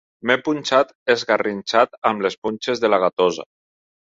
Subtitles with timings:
[0.27, 3.47] M'he punxat, esgarrinxat, amb les punxes de la gatosa.